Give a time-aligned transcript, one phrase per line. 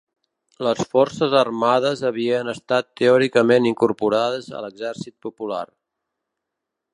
[0.67, 5.63] Les forces armades havien estat teòricament incorporades a l'Exèrcit Popular